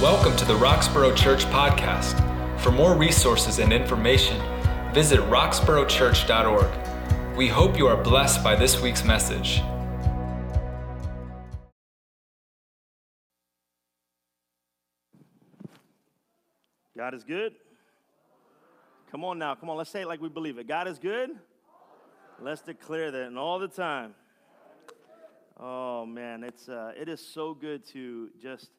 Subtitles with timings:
[0.00, 2.16] Welcome to the Roxborough Church Podcast.
[2.60, 4.40] For more resources and information,
[4.94, 7.36] visit roxboroughchurch.org.
[7.36, 9.60] We hope you are blessed by this week's message.
[16.96, 17.56] God is good.
[19.10, 20.66] Come on now, come on, let's say it like we believe it.
[20.66, 21.28] God is good.
[22.40, 24.14] Let's declare that and all the time.
[25.58, 28.70] Oh man, it's uh, it is so good to just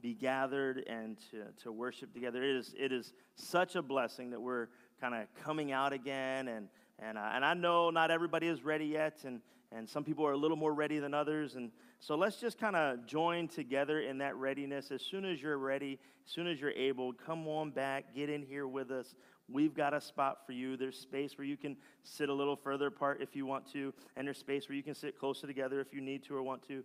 [0.00, 2.42] be gathered and to, to worship together.
[2.42, 4.68] It is, it is such a blessing that we're
[5.00, 6.48] kind of coming out again.
[6.48, 9.40] And, and, uh, and I know not everybody is ready yet, and,
[9.72, 11.56] and some people are a little more ready than others.
[11.56, 11.70] And
[12.00, 14.90] so let's just kind of join together in that readiness.
[14.90, 18.42] As soon as you're ready, as soon as you're able, come on back, get in
[18.42, 19.14] here with us.
[19.50, 20.76] We've got a spot for you.
[20.76, 24.26] There's space where you can sit a little further apart if you want to, and
[24.26, 26.84] there's space where you can sit closer together if you need to or want to.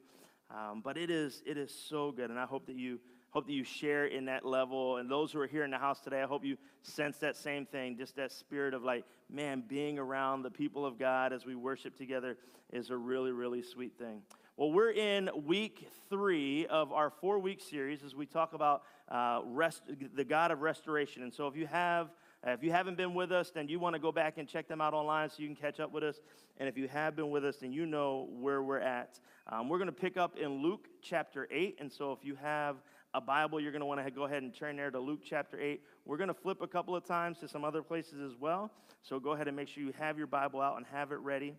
[0.54, 3.00] Um, but it is, it is so good, and I hope that you
[3.32, 4.98] hope that you share in that level.
[4.98, 7.66] And those who are here in the house today, I hope you sense that same
[7.66, 11.56] thing, just that spirit of like, man, being around the people of God as we
[11.56, 12.38] worship together
[12.72, 14.22] is a really, really sweet thing.
[14.56, 19.42] Well, we're in week three of our four week series as we talk about uh,
[19.46, 19.82] rest,
[20.14, 21.24] the God of restoration.
[21.24, 22.12] And so if you have
[22.46, 24.82] if you haven't been with us, then you want to go back and check them
[24.82, 26.20] out online so you can catch up with us.
[26.58, 29.20] And if you have been with us, then you know where we're at.
[29.48, 31.78] Um, we're going to pick up in Luke chapter 8.
[31.80, 32.78] And so if you have
[33.14, 35.60] a Bible, you're going to want to go ahead and turn there to Luke chapter
[35.60, 35.82] 8.
[36.06, 38.72] We're going to flip a couple of times to some other places as well.
[39.04, 41.56] So go ahead and make sure you have your Bible out and have it ready.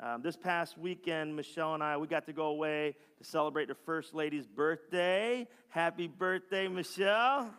[0.00, 3.76] Um, this past weekend, Michelle and I, we got to go away to celebrate the
[3.86, 5.46] First Lady's birthday.
[5.68, 7.54] Happy birthday, Michelle.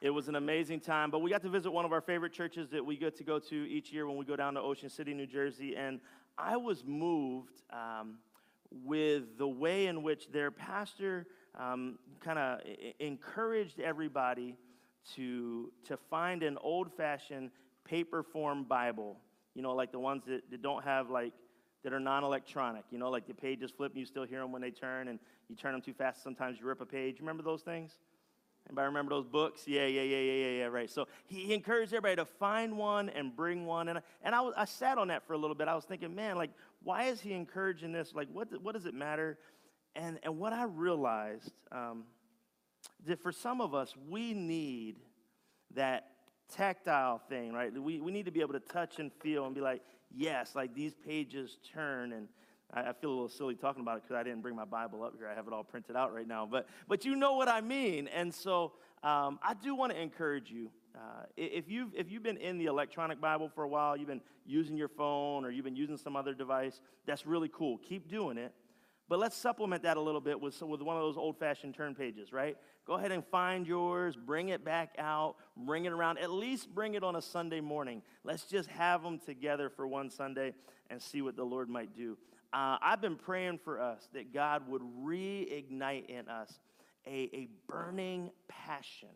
[0.00, 2.70] It was an amazing time, but we got to visit one of our favorite churches
[2.70, 5.12] that we get to go to each year when we go down to Ocean City,
[5.12, 5.76] New Jersey.
[5.76, 6.00] And
[6.38, 8.16] I was moved um,
[8.70, 11.26] with the way in which their pastor
[11.58, 12.60] um, kind of
[12.98, 14.56] encouraged everybody
[15.16, 17.50] to, to find an old fashioned
[17.84, 19.18] paper form Bible,
[19.54, 21.34] you know, like the ones that, that don't have like,
[21.82, 24.50] that are non electronic, you know, like the pages flip and you still hear them
[24.50, 25.18] when they turn and
[25.48, 27.20] you turn them too fast, sometimes you rip a page.
[27.20, 27.98] Remember those things?
[28.70, 29.66] Anybody remember those books?
[29.66, 30.88] Yeah, yeah, yeah, yeah, yeah, yeah, right.
[30.88, 33.88] So he encouraged everybody to find one and bring one.
[33.88, 35.66] And, and I, was, I sat on that for a little bit.
[35.66, 36.50] I was thinking, man, like,
[36.84, 38.14] why is he encouraging this?
[38.14, 39.38] Like, what, what does it matter?
[39.96, 42.04] And, and what I realized um,
[43.06, 44.98] that for some of us, we need
[45.74, 46.06] that
[46.54, 47.72] tactile thing, right?
[47.72, 49.82] We, we need to be able to touch and feel and be like,
[50.14, 52.28] yes, like these pages turn and
[52.72, 55.14] I, feel a little silly talking about it because I didn't bring my Bible up
[55.18, 55.28] here.
[55.28, 56.46] I have it all printed out right now.
[56.50, 58.08] But, but you know what I mean.
[58.08, 58.72] And so
[59.02, 60.70] um, I do want to encourage you.
[60.94, 64.20] Uh, if, you've, if you've been in the electronic Bible for a while, you've been
[64.46, 67.78] using your phone or you've been using some other device, that's really cool.
[67.78, 68.52] Keep doing it.
[69.08, 71.96] But let's supplement that a little bit with, with one of those old fashioned turn
[71.96, 72.56] pages, right?
[72.86, 76.18] Go ahead and find yours, bring it back out, bring it around.
[76.18, 78.02] At least bring it on a Sunday morning.
[78.22, 80.54] Let's just have them together for one Sunday
[80.90, 82.16] and see what the Lord might do
[82.52, 86.58] uh, I've been praying for us that God would reignite in us
[87.06, 89.08] a, a burning passion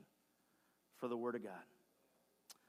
[0.98, 1.52] for the Word of God.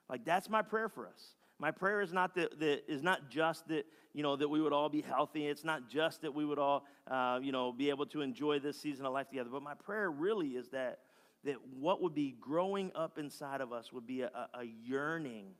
[0.09, 1.35] Like that's my prayer for us.
[1.59, 4.73] My prayer is not that, that is not just that you know that we would
[4.73, 5.47] all be healthy.
[5.47, 8.79] It's not just that we would all uh, you know be able to enjoy this
[8.79, 9.49] season of life together.
[9.51, 10.99] But my prayer really is that
[11.43, 15.51] that what would be growing up inside of us would be a, a yearning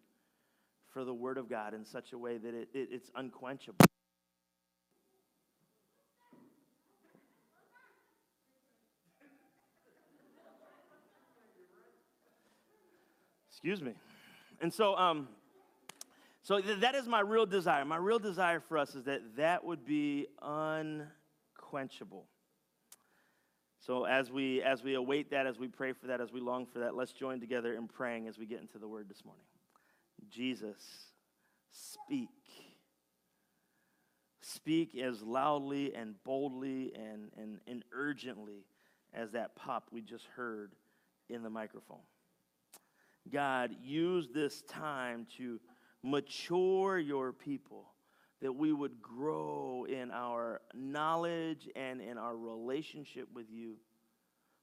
[0.91, 3.85] for the Word of God in such a way that it, it, it's unquenchable.
[13.55, 13.93] Excuse me.
[14.59, 15.29] And so, um,
[16.43, 17.85] so th- that is my real desire.
[17.85, 22.25] My real desire for us is that that would be unquenchable.
[23.79, 26.65] So as we as we await that, as we pray for that, as we long
[26.65, 29.45] for that, let's join together in praying as we get into the word this morning.
[30.29, 30.83] Jesus,
[31.71, 32.27] speak.
[34.41, 38.65] Speak as loudly and boldly and, and, and urgently
[39.13, 40.73] as that pop we just heard
[41.29, 42.01] in the microphone.
[43.31, 45.59] God, use this time to
[46.03, 47.87] mature your people,
[48.41, 53.75] that we would grow in our knowledge and in our relationship with you.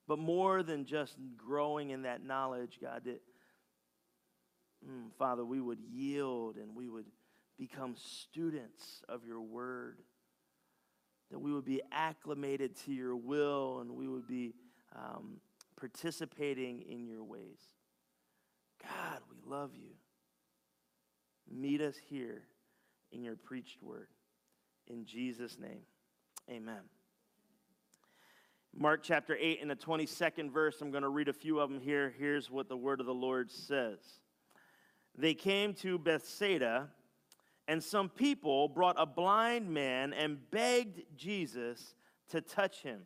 [0.06, 3.20] But more than just growing in that knowledge, God, that,
[4.88, 7.06] mm, Father, we would yield and we would
[7.58, 9.98] become students of your word.
[11.30, 14.54] That we would be acclimated to your will and we would be
[14.94, 15.40] um,
[15.76, 17.60] participating in your ways.
[18.82, 19.90] God, we love you.
[21.50, 22.42] Meet us here
[23.12, 24.08] in your preached word.
[24.88, 25.82] In Jesus' name,
[26.50, 26.80] amen.
[28.74, 30.80] Mark chapter 8 in the 22nd verse.
[30.80, 32.14] I'm going to read a few of them here.
[32.18, 33.98] Here's what the word of the Lord says.
[35.16, 36.88] They came to Bethsaida,
[37.68, 41.94] and some people brought a blind man and begged Jesus
[42.30, 43.02] to touch him.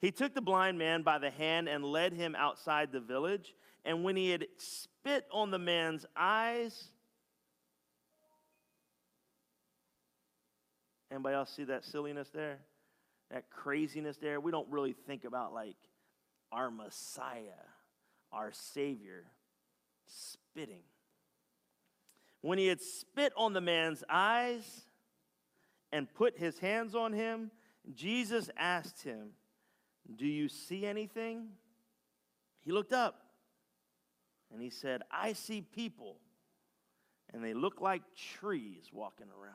[0.00, 3.54] He took the blind man by the hand and led him outside the village.
[3.88, 6.90] And when he had spit on the man's eyes,
[11.10, 12.58] anybody else see that silliness there?
[13.30, 14.40] That craziness there?
[14.40, 15.78] We don't really think about like
[16.52, 17.64] our Messiah,
[18.30, 19.24] our Savior,
[20.06, 20.82] spitting.
[22.42, 24.82] When he had spit on the man's eyes
[25.92, 27.50] and put his hands on him,
[27.94, 29.30] Jesus asked him,
[30.14, 31.46] Do you see anything?
[32.60, 33.22] He looked up
[34.52, 36.16] and he said, I see people,
[37.32, 39.54] and they look like trees walking around.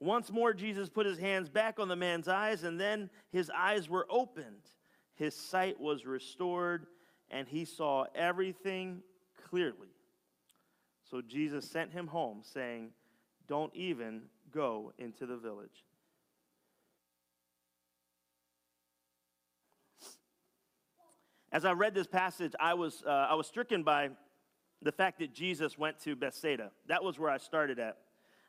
[0.00, 3.88] Once more, Jesus put his hands back on the man's eyes, and then his eyes
[3.88, 4.62] were opened.
[5.14, 6.86] His sight was restored,
[7.30, 9.02] and he saw everything
[9.48, 9.94] clearly.
[11.10, 12.90] So Jesus sent him home, saying,
[13.46, 15.84] Don't even go into the village.
[21.52, 24.10] As I read this passage, I was, uh, I was stricken by
[24.82, 26.70] the fact that Jesus went to Bethsaida.
[26.86, 27.96] That was where I started at.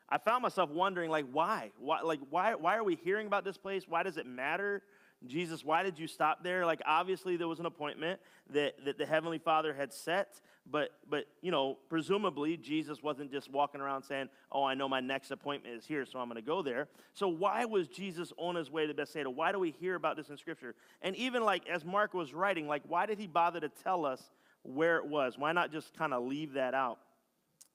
[0.07, 1.71] I found myself wondering, like, why?
[1.79, 3.85] Why, like, why, why are we hearing about this place?
[3.87, 4.83] Why does it matter?
[5.25, 6.65] Jesus, why did you stop there?
[6.65, 8.19] Like, obviously, there was an appointment
[8.49, 13.51] that, that the Heavenly Father had set, but, but, you know, presumably, Jesus wasn't just
[13.51, 16.47] walking around saying, Oh, I know my next appointment is here, so I'm going to
[16.47, 16.87] go there.
[17.13, 19.29] So, why was Jesus on his way to Bethsaida?
[19.29, 20.75] Why do we hear about this in Scripture?
[21.01, 24.21] And even, like, as Mark was writing, like, why did he bother to tell us
[24.61, 25.37] where it was?
[25.37, 26.99] Why not just kind of leave that out?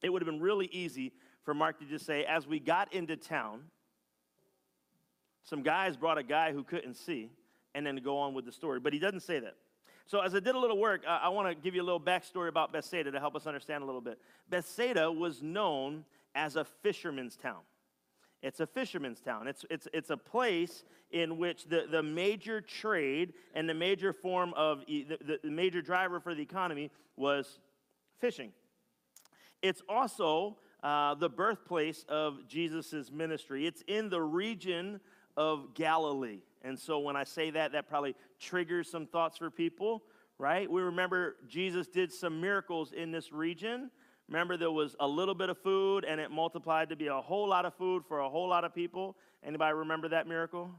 [0.03, 1.13] It would have been really easy
[1.45, 3.63] for Mark to just say, As we got into town,
[5.43, 7.31] some guys brought a guy who couldn't see,
[7.75, 8.79] and then go on with the story.
[8.79, 9.57] But he doesn't say that.
[10.09, 12.01] So, as I did a little work, uh, I want to give you a little
[12.01, 14.19] backstory about Bethsaida to help us understand a little bit.
[14.49, 16.05] Bethsaida was known
[16.37, 17.63] as a fisherman's town.
[18.41, 19.49] It's a fisherman's town.
[19.49, 24.55] It's, it's, it's a place in which the, the major trade and the major form
[24.55, 27.59] of, the, the major driver for the economy was
[28.21, 28.53] fishing.
[29.63, 33.67] It's also uh, the birthplace of Jesus' ministry.
[33.67, 35.01] It's in the region
[35.37, 36.43] of Galilee.
[36.67, 40.03] And so when I say that, that probably triggers some thoughts for people,
[40.37, 40.69] right?
[40.69, 43.91] We remember Jesus did some miracles in this region.
[44.29, 47.49] Remember, there was a little bit of food and it multiplied to be a whole
[47.49, 49.17] lot of food for a whole lot of people.
[49.45, 50.71] Anybody remember that miracle?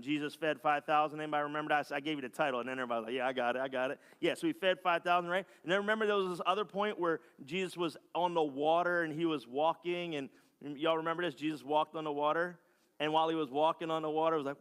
[0.00, 1.18] Jesus fed 5,000.
[1.18, 1.90] Anybody remember that?
[1.90, 3.68] I gave you the title, and then everybody was like, Yeah, I got it, I
[3.68, 4.00] got it.
[4.20, 5.46] Yeah, so he fed 5,000, right?
[5.62, 9.12] And then remember there was this other point where Jesus was on the water and
[9.12, 10.28] he was walking, and
[10.62, 11.34] mm, y'all remember this?
[11.34, 12.58] Jesus walked on the water.
[13.00, 14.56] And while he was walking on the water, it was like,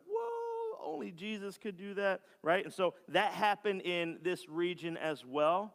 [0.85, 2.63] only Jesus could do that, right?
[2.63, 5.73] And so that happened in this region as well.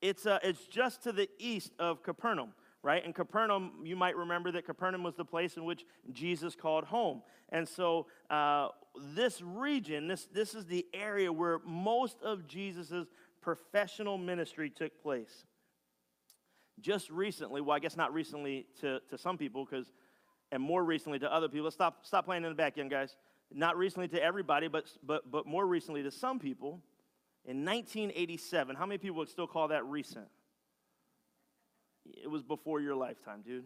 [0.00, 2.52] It's, uh, it's just to the east of Capernaum,
[2.82, 3.04] right?
[3.04, 7.22] And Capernaum, you might remember that Capernaum was the place in which Jesus called home.
[7.48, 8.68] And so uh,
[9.14, 13.08] this region, this, this is the area where most of Jesus's
[13.40, 15.46] professional ministry took place.
[16.80, 19.92] Just recently, well, I guess not recently to, to some people, because
[20.50, 21.64] and more recently to other people.
[21.64, 23.16] Let's Stop, stop playing in the back, young guys.
[23.52, 26.80] Not recently to everybody, but, but, but more recently to some people.
[27.44, 30.26] In 1987, how many people would still call that recent?
[32.04, 33.64] It was before your lifetime, dude.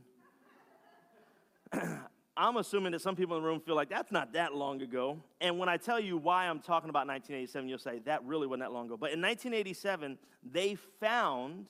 [2.36, 5.18] I'm assuming that some people in the room feel like that's not that long ago.
[5.40, 8.62] And when I tell you why I'm talking about 1987, you'll say that really wasn't
[8.62, 8.96] that long ago.
[8.96, 11.66] But in 1987, they found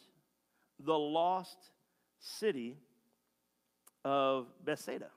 [0.78, 1.58] the lost
[2.20, 2.76] city
[4.04, 5.08] of Bethsaida.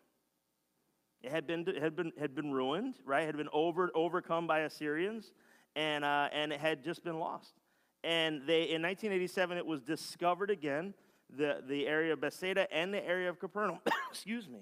[1.25, 3.25] It had been, had been, had been ruined, right?
[3.25, 5.32] Had been over, overcome by Assyrians,
[5.75, 7.55] and, uh, and it had just been lost.
[8.03, 10.94] And they, in 1987, it was discovered again.
[11.36, 13.79] The, the area of Bethsaida and the area of Capernaum,
[14.12, 14.60] excuse me,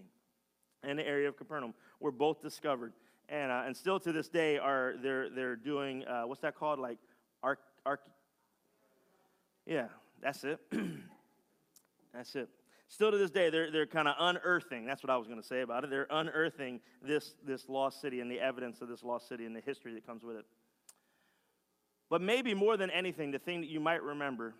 [0.82, 2.93] and the area of Capernaum were both discovered.
[3.27, 6.79] And, uh, and still to this day, are they're, they're doing, uh, what's that called?
[6.79, 6.98] Like,
[7.43, 8.00] arc, arc,
[9.65, 9.88] yeah,
[10.22, 10.60] that's it.
[12.13, 12.48] that's it
[12.94, 14.86] still to this day, they're, they're kind of unearthing.
[14.86, 15.90] That's what I was going to say about it.
[15.90, 19.62] They're unearthing this, this lost city and the evidence of this lost city and the
[19.62, 20.46] history that comes with it.
[22.10, 24.54] But maybe more than anything, the thing that you might remember,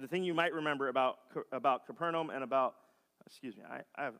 [0.00, 1.18] the thing you might remember about,
[1.52, 2.74] about Capernaum and about,
[3.24, 4.14] excuse me, I, I have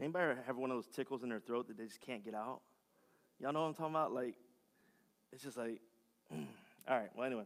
[0.00, 2.60] Anybody have one of those tickles in their throat that they just can't get out?
[3.38, 4.12] Y'all know what I'm talking about?
[4.12, 4.34] Like,
[5.30, 5.80] it's just like,
[6.32, 6.38] all
[6.88, 7.44] right, well, anyway.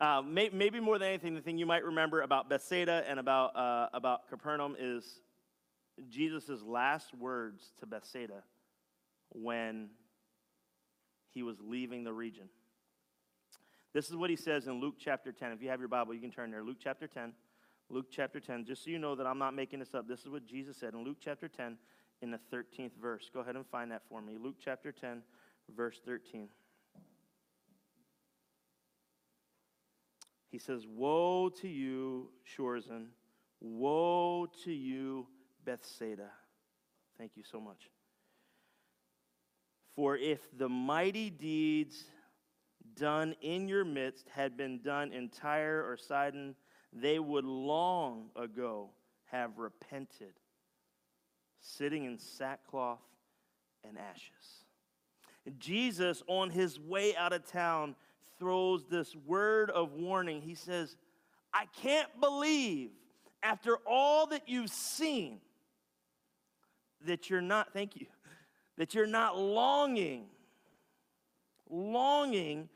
[0.00, 3.54] Uh, may, maybe more than anything, the thing you might remember about Bethsaida and about,
[3.54, 5.20] uh, about Capernaum is
[6.08, 8.42] Jesus' last words to Bethsaida
[9.30, 9.90] when
[11.30, 12.48] he was leaving the region.
[13.92, 15.52] This is what he says in Luke chapter 10.
[15.52, 16.62] If you have your Bible, you can turn there.
[16.62, 17.34] Luke chapter 10.
[17.92, 18.64] Luke chapter 10.
[18.64, 20.94] Just so you know that I'm not making this up, this is what Jesus said
[20.94, 21.76] in Luke chapter 10
[22.22, 23.30] in the 13th verse.
[23.32, 24.38] Go ahead and find that for me.
[24.42, 25.22] Luke chapter 10,
[25.76, 26.48] verse 13.
[30.50, 33.06] He says, Woe to you, Chorazin!
[33.60, 35.26] Woe to you,
[35.64, 36.30] Bethsaida.
[37.18, 37.90] Thank you so much.
[39.94, 42.04] For if the mighty deeds
[42.96, 46.54] done in your midst had been done in Tyre or Sidon,
[46.92, 48.90] they would long ago
[49.30, 50.34] have repented,
[51.60, 53.00] sitting in sackcloth
[53.86, 54.64] and ashes.
[55.58, 57.96] Jesus, on his way out of town,
[58.38, 60.40] throws this word of warning.
[60.40, 60.96] He says,
[61.52, 62.90] I can't believe
[63.42, 65.40] after all that you've seen
[67.06, 68.06] that you're not, thank you,
[68.78, 70.26] that you're not longing,
[71.68, 72.68] longing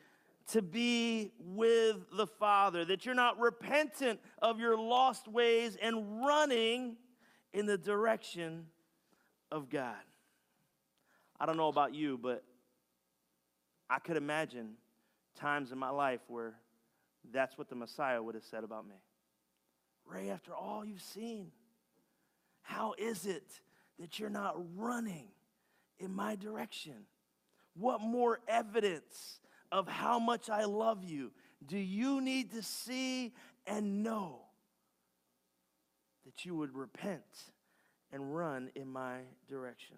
[0.49, 6.97] to be with the Father, that you're not repentant of your lost ways and running
[7.53, 8.67] in the direction
[9.51, 9.95] of God.
[11.39, 12.45] I don't know about you, but
[13.91, 14.75] I could imagine
[15.37, 16.55] times in my life where
[17.33, 18.97] that's what the Messiah would have said about me.
[20.07, 21.51] Ray, after all you've seen,
[22.63, 23.61] how is it
[23.99, 25.29] that you're not running
[25.99, 26.95] in my direction?
[27.75, 29.41] What more evidence
[29.73, 31.33] of how much I love you
[31.65, 33.33] do you need to see
[33.67, 34.41] and know
[36.25, 37.23] that you would repent
[38.13, 39.97] and run in my direction?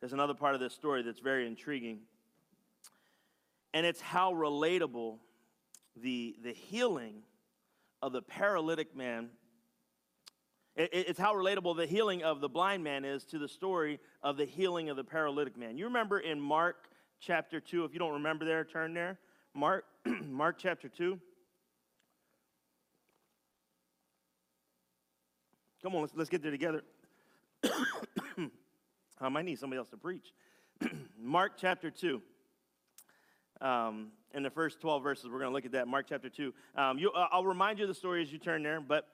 [0.00, 2.00] There's another part of this story that's very intriguing,
[3.72, 5.18] and it's how relatable
[5.96, 7.22] the, the healing
[8.02, 9.30] of the paralytic man
[10.76, 14.44] it's how relatable the healing of the blind man is to the story of the
[14.44, 15.78] healing of the paralytic man.
[15.78, 16.88] You remember in Mark
[17.20, 19.18] chapter 2, if you don't remember there, turn there.
[19.54, 19.84] Mark,
[20.26, 21.20] Mark chapter 2.
[25.82, 26.82] Come on, let's, let's get there together.
[29.20, 30.32] I might need somebody else to preach.
[31.18, 32.20] Mark chapter 2.
[33.60, 35.86] Um, in the first 12 verses, we're going to look at that.
[35.86, 36.52] Mark chapter 2.
[36.74, 39.08] Um, you, uh, I'll remind you of the story as you turn there, but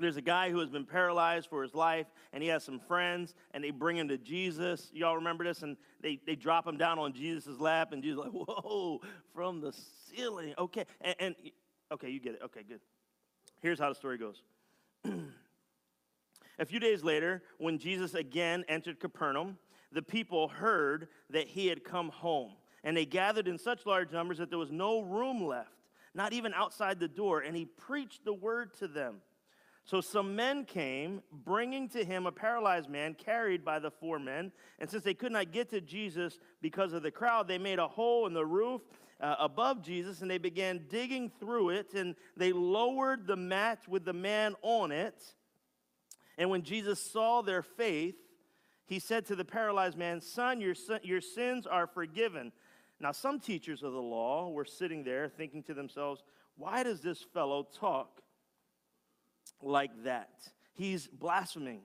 [0.00, 3.34] there's a guy who has been paralyzed for his life, and he has some friends,
[3.52, 4.90] and they bring him to Jesus.
[4.92, 5.62] Y'all remember this?
[5.62, 9.00] And they, they drop him down on Jesus' lap, and Jesus like, whoa,
[9.34, 9.74] from the
[10.08, 10.54] ceiling.
[10.58, 11.34] Okay, and, and
[11.92, 12.40] okay, you get it.
[12.44, 12.80] Okay, good.
[13.60, 14.42] Here's how the story goes.
[16.58, 19.58] a few days later, when Jesus again entered Capernaum,
[19.92, 22.52] the people heard that he had come home,
[22.84, 25.68] and they gathered in such large numbers that there was no room left,
[26.14, 29.20] not even outside the door, and he preached the word to them.
[29.90, 34.52] So some men came, bringing to him a paralyzed man carried by the four men.
[34.78, 37.88] And since they could not get to Jesus because of the crowd, they made a
[37.88, 38.82] hole in the roof
[39.20, 41.94] uh, above Jesus and they began digging through it.
[41.94, 45.34] And they lowered the mat with the man on it.
[46.38, 48.14] And when Jesus saw their faith,
[48.86, 52.52] he said to the paralyzed man, Son, your, son, your sins are forgiven.
[53.00, 56.22] Now, some teachers of the law were sitting there thinking to themselves,
[56.56, 58.19] Why does this fellow talk?
[59.62, 60.30] Like that.
[60.72, 61.82] He's blaspheming.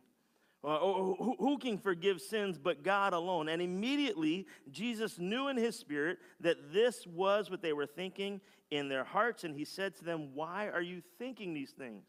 [0.63, 3.49] Uh, who can forgive sins but God alone?
[3.49, 8.41] And immediately, Jesus knew in his spirit that this was what they were thinking
[8.71, 9.43] in their hearts.
[9.43, 12.05] And he said to them, Why are you thinking these things?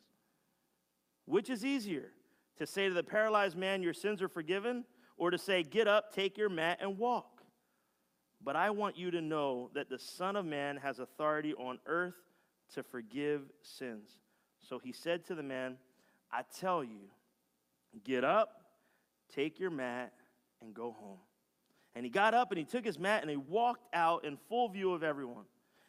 [1.26, 2.12] Which is easier,
[2.56, 4.84] to say to the paralyzed man, Your sins are forgiven,
[5.18, 7.42] or to say, Get up, take your mat, and walk?
[8.42, 12.14] But I want you to know that the Son of Man has authority on earth
[12.74, 14.08] to forgive sins.
[14.68, 15.76] So he said to the man,
[16.32, 17.10] I tell you,
[18.04, 18.62] get up,
[19.34, 20.12] take your mat,
[20.60, 21.18] and go home.
[21.94, 24.68] And he got up and he took his mat and he walked out in full
[24.68, 25.44] view of everyone.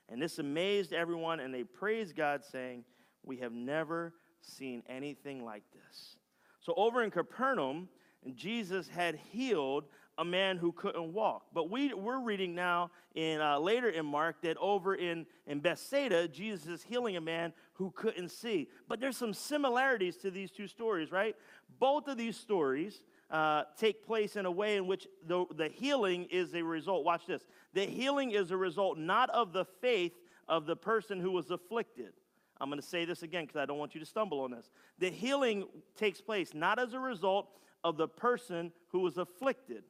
[0.10, 2.86] And this amazed everyone, and they praised God, saying,
[3.26, 6.16] We have never seen anything like this.
[6.62, 7.90] So over in Capernaum,
[8.36, 9.86] Jesus had healed
[10.18, 11.46] a man who couldn't walk.
[11.54, 16.28] But we, we're reading now in uh, later in Mark that over in, in Bethsaida,
[16.28, 18.68] Jesus is healing a man who couldn't see.
[18.88, 21.36] But there's some similarities to these two stories, right?
[21.80, 26.28] Both of these stories uh, take place in a way in which the, the healing
[26.32, 27.06] is a result.
[27.06, 27.46] Watch this.
[27.74, 30.14] The healing is a result not of the faith
[30.48, 32.14] of the person who was afflicted.
[32.60, 34.72] I'm going to say this again because I don't want you to stumble on this.
[34.98, 35.66] The healing
[35.96, 37.50] takes place not as a result
[37.84, 39.84] of the person who was afflicted,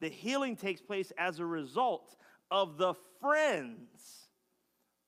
[0.00, 2.16] the healing takes place as a result
[2.50, 4.28] of the friends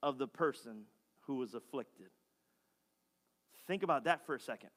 [0.02, 0.84] of the person
[1.32, 2.08] who was afflicted.
[3.66, 4.68] Think about that for a second.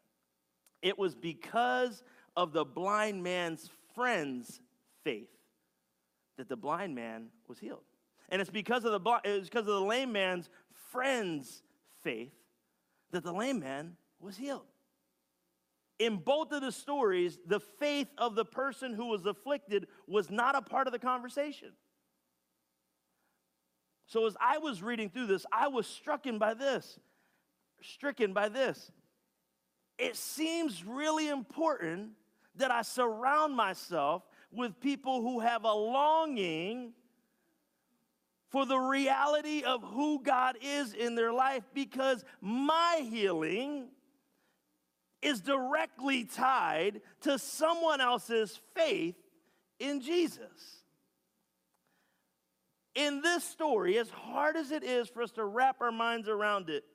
[0.81, 2.01] It was because
[2.37, 4.61] of the blind man's friend's
[5.03, 5.29] faith
[6.37, 7.83] that the blind man was healed.
[8.29, 10.49] And it's because of the, it was because of the lame man's
[10.91, 11.61] friend's
[12.03, 12.33] faith
[13.11, 14.67] that the lame man was healed.
[15.99, 20.55] In both of the stories, the faith of the person who was afflicted was not
[20.55, 21.71] a part of the conversation.
[24.07, 26.99] So as I was reading through this, I was stricken by this,
[27.81, 28.91] stricken by this.
[29.97, 32.11] It seems really important
[32.55, 36.93] that I surround myself with people who have a longing
[38.49, 43.89] for the reality of who God is in their life because my healing
[45.21, 49.15] is directly tied to someone else's faith
[49.79, 50.84] in Jesus.
[52.95, 56.69] In this story, as hard as it is for us to wrap our minds around
[56.69, 56.85] it,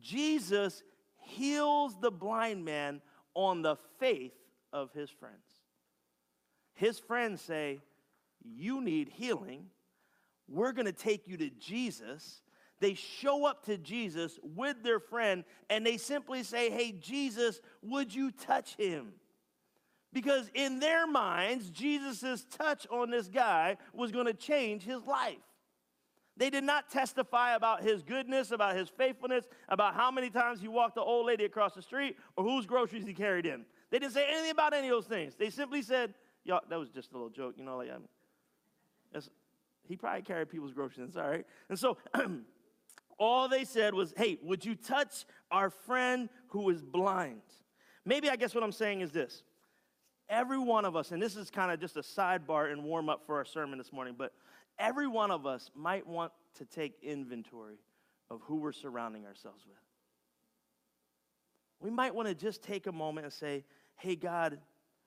[0.00, 0.82] Jesus
[1.16, 3.00] heals the blind man
[3.34, 4.34] on the faith
[4.72, 5.36] of his friends.
[6.74, 7.80] His friends say,
[8.44, 9.66] You need healing.
[10.48, 12.42] We're going to take you to Jesus.
[12.78, 18.14] They show up to Jesus with their friend and they simply say, Hey, Jesus, would
[18.14, 19.14] you touch him?
[20.16, 25.36] Because in their minds, Jesus' touch on this guy was going to change his life.
[26.38, 30.68] They did not testify about his goodness, about his faithfulness, about how many times he
[30.68, 33.66] walked the old lady across the street or whose groceries he carried in.
[33.90, 35.34] They didn't say anything about any of those things.
[35.34, 38.04] They simply said, y'all, that was just a little joke, you know, like, um,
[39.86, 41.44] he probably carried people's groceries, all right?
[41.68, 41.98] And so
[43.18, 47.42] all they said was, hey, would you touch our friend who is blind?
[48.06, 49.42] Maybe I guess what I'm saying is this.
[50.28, 53.24] Every one of us, and this is kind of just a sidebar and warm up
[53.26, 54.32] for our sermon this morning, but
[54.78, 57.78] every one of us might want to take inventory
[58.30, 59.76] of who we're surrounding ourselves with.
[61.78, 63.64] We might want to just take a moment and say,
[63.96, 64.58] hey, God,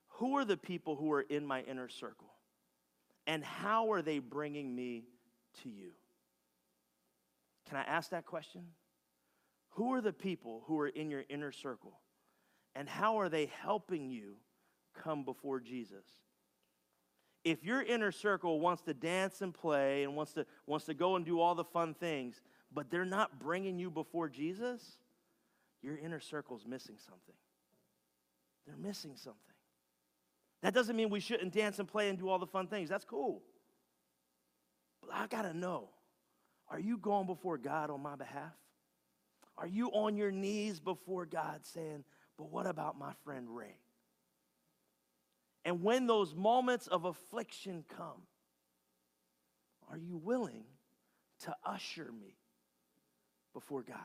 [0.08, 2.30] who are the people who are in my inner circle?
[3.28, 5.04] And how are they bringing me
[5.64, 5.92] to you?
[7.68, 8.62] Can I ask that question?
[9.72, 12.00] Who are the people who are in your inner circle?
[12.76, 14.36] And how are they helping you
[15.02, 16.06] come before Jesus?
[17.44, 21.16] If your inner circle wants to dance and play and wants to, wants to go
[21.16, 22.42] and do all the fun things,
[22.74, 24.98] but they're not bringing you before Jesus,
[25.82, 27.36] your inner circle's missing something.
[28.68, 29.40] They're missing something.
[30.62, 32.90] That doesn't mean we shouldn't dance and play and do all the fun things.
[32.90, 33.42] That's cool.
[35.02, 35.90] But I got to know
[36.70, 38.54] are you going before God on my behalf?
[39.58, 42.04] Are you on your knees before God saying,
[42.38, 43.76] but what about my friend Ray?
[45.66, 48.24] And when those moments of affliction come,
[49.90, 50.64] are you willing
[51.42, 52.38] to usher me
[53.54, 53.98] before God?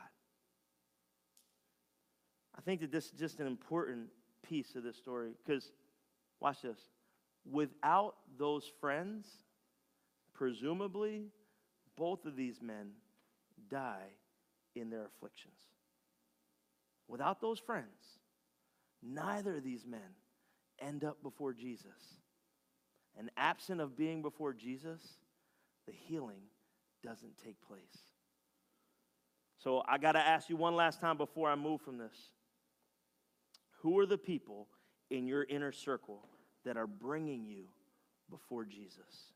[2.57, 4.07] I think that this is just an important
[4.43, 5.71] piece of this story because
[6.39, 6.79] Watch this.
[7.49, 9.27] Without those friends,
[10.33, 11.27] presumably,
[11.95, 12.91] both of these men
[13.69, 14.09] die
[14.75, 15.57] in their afflictions.
[17.07, 18.19] Without those friends,
[19.01, 20.15] neither of these men
[20.79, 22.19] end up before Jesus.
[23.17, 25.01] And absent of being before Jesus,
[25.87, 26.41] the healing
[27.03, 27.77] doesn't take place.
[29.57, 32.15] So I got to ask you one last time before I move from this.
[33.81, 34.67] Who are the people
[35.09, 36.27] in your inner circle
[36.65, 37.65] that are bringing you
[38.29, 39.33] before Jesus.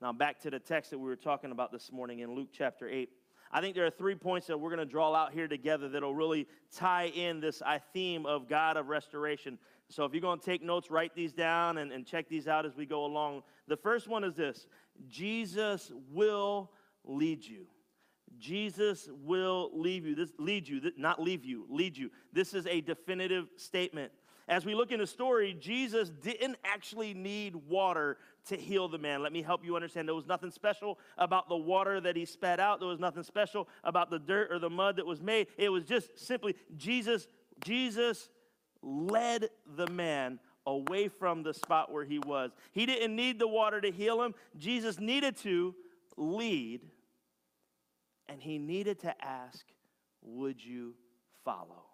[0.00, 2.88] Now, back to the text that we were talking about this morning in Luke chapter
[2.88, 3.08] 8.
[3.52, 6.14] I think there are three points that we're going to draw out here together that'll
[6.14, 7.62] really tie in this
[7.92, 9.58] theme of God of restoration.
[9.88, 12.66] So, if you're going to take notes, write these down and, and check these out
[12.66, 13.42] as we go along.
[13.68, 14.66] The first one is this
[15.08, 16.72] Jesus will
[17.04, 17.66] lead you.
[18.38, 20.14] Jesus will leave you.
[20.14, 22.10] This lead you, not leave you, lead you.
[22.32, 24.12] This is a definitive statement.
[24.48, 29.20] As we look in the story, Jesus didn't actually need water to heal the man.
[29.20, 30.06] Let me help you understand.
[30.06, 32.78] There was nothing special about the water that he spat out.
[32.78, 35.48] There was nothing special about the dirt or the mud that was made.
[35.56, 37.26] It was just simply Jesus
[37.64, 38.28] Jesus
[38.86, 42.50] led the man away from the spot where he was.
[42.72, 44.34] He didn't need the water to heal him.
[44.56, 45.74] Jesus needed to
[46.16, 46.80] lead
[48.28, 49.64] and he needed to ask,
[50.22, 50.94] "Would you
[51.44, 51.84] follow?"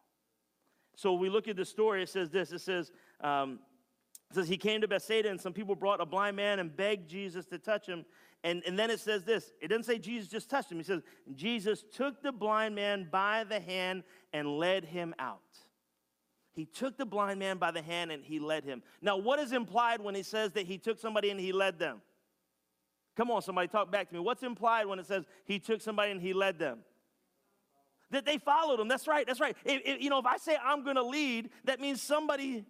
[0.96, 3.58] So we look at the story, it says this it says, um,
[4.32, 7.06] it says, He came to Bethsaida, and some people brought a blind man and begged
[7.10, 8.06] Jesus to touch him.
[8.42, 10.78] And, and then it says this it doesn't say Jesus just touched him.
[10.78, 11.02] He says,
[11.34, 15.40] Jesus took the blind man by the hand and led him out.
[16.54, 18.82] He took the blind man by the hand and he led him.
[19.00, 22.02] Now, what is implied when he says that he took somebody and he led them?
[23.16, 24.20] Come on, somebody, talk back to me.
[24.20, 26.80] What's implied when it says he took somebody and he led them?
[28.10, 28.88] That they followed him.
[28.88, 29.56] That's right, that's right.
[29.64, 32.64] If, if, you know, if I say I'm going to lead, that means somebody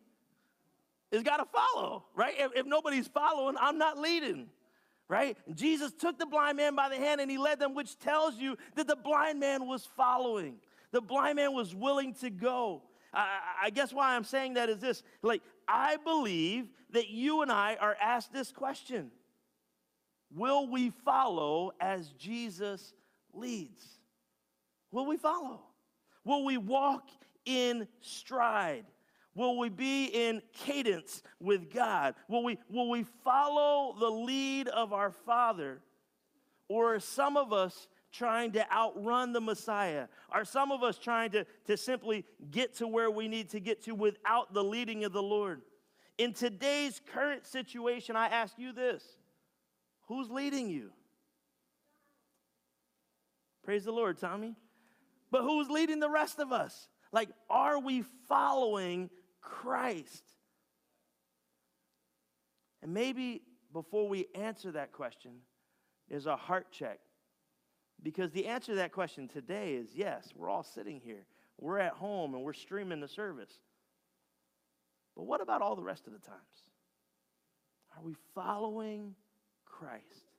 [1.12, 2.34] has got to follow, right?
[2.38, 4.48] If, if nobody's following, I'm not leading
[5.08, 5.36] right?
[5.54, 8.56] Jesus took the blind man by the hand and he led them, which tells you
[8.76, 10.56] that the blind man was following.
[10.90, 12.82] The blind man was willing to go.
[13.14, 17.76] I, guess why I'm saying that is this like, I believe that you and I
[17.80, 19.10] are asked this question
[20.34, 22.94] Will we follow as Jesus
[23.34, 23.84] leads?
[24.90, 25.60] Will we follow?
[26.24, 27.08] Will we walk
[27.44, 28.84] in stride?
[29.34, 32.14] Will we be in cadence with God?
[32.28, 35.80] Will we, will we follow the lead of our Father?
[36.68, 40.06] Or are some of us trying to outrun the Messiah?
[40.30, 43.82] Are some of us trying to, to simply get to where we need to get
[43.84, 45.62] to without the leading of the Lord?
[46.18, 49.02] In today's current situation, I ask you this
[50.06, 50.90] who's leading you?
[53.64, 54.54] Praise the Lord, Tommy.
[55.30, 56.88] But who's leading the rest of us?
[57.12, 59.08] Like, are we following
[59.40, 60.24] Christ?
[62.82, 65.32] And maybe before we answer that question,
[66.08, 66.98] there's a heart check.
[68.02, 71.26] Because the answer to that question today is yes, we're all sitting here.
[71.60, 73.52] We're at home and we're streaming the service.
[75.16, 76.40] But what about all the rest of the times?
[77.96, 79.14] Are we following
[79.64, 80.32] Christ?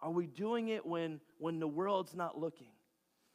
[0.00, 2.70] Are we doing it when, when the world's not looking?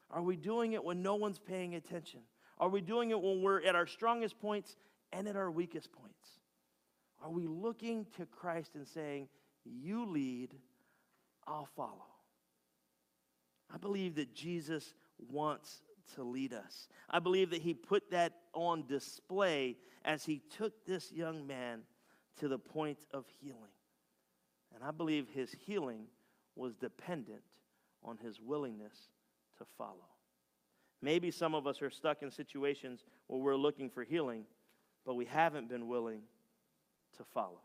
[0.10, 2.22] Are we doing it when no one's paying attention?
[2.58, 4.78] Are we doing it when we're at our strongest points
[5.12, 6.30] and at our weakest points?
[7.22, 9.28] Are we looking to Christ and saying,
[9.66, 10.56] You lead,
[11.48, 12.12] I'll follow?
[13.74, 14.94] I believe that Jesus
[15.32, 15.82] wants
[16.16, 16.88] to lead us.
[17.10, 21.82] I believe that he put that on display as he took this young man
[22.40, 23.58] to the point of healing.
[24.76, 26.06] And I believe his healing
[26.56, 27.42] was dependent
[28.04, 28.96] on his willingness
[29.58, 30.10] to follow.
[31.02, 34.46] Maybe some of us are stuck in situations where we're looking for healing,
[35.06, 36.22] but we haven't been willing
[37.18, 37.62] to follow.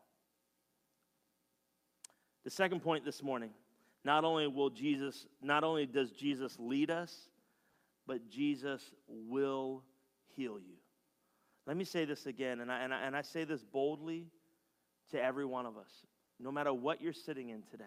[2.44, 3.51] The second point this morning
[4.09, 7.29] not only will Jesus, not only does Jesus lead us,
[8.07, 9.83] but Jesus will
[10.35, 10.77] heal you.
[11.66, 14.29] Let me say this again, and I, and I, and I say this boldly
[15.11, 15.90] to every one of us,
[16.40, 17.85] no matter what you're sitting in today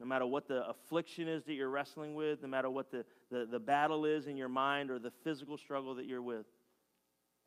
[0.00, 3.48] no matter what the affliction is that you're wrestling with, no matter what the, the,
[3.50, 6.46] the battle is in your mind or the physical struggle that you're with,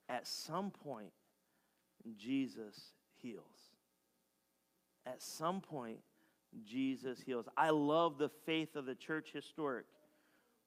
[0.10, 1.14] at some point,
[2.18, 2.92] Jesus
[3.22, 3.46] heals.
[5.06, 6.00] At some point,
[6.66, 7.46] Jesus heals.
[7.58, 9.86] I love the faith of the church historic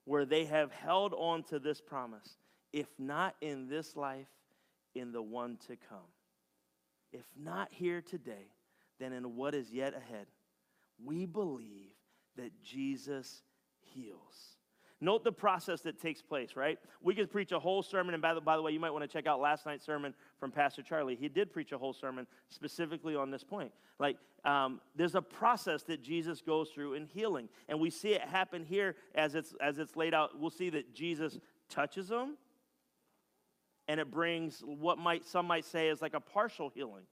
[0.05, 2.37] where they have held on to this promise
[2.73, 4.27] if not in this life,
[4.97, 6.11] in the one to come.
[7.13, 8.49] If not here today,
[8.99, 10.27] then in what is yet ahead
[11.03, 11.91] we believe
[12.37, 13.43] that Jesus
[13.81, 14.57] heals.
[15.05, 16.79] Note the process that takes place, right?
[17.03, 19.03] We could preach a whole sermon, and by the, by the way, you might want
[19.03, 21.15] to check out last night's sermon from Pastor Charlie.
[21.15, 23.71] He did preach a whole sermon specifically on this point.
[23.99, 28.23] Like, um, there's a process that Jesus goes through in healing, and we see it
[28.23, 30.41] happen here as it's as it's laid out.
[30.41, 31.39] We'll see that Jesus
[31.69, 32.39] touches them,
[33.89, 37.05] and it brings what might some might say is like a partial healing,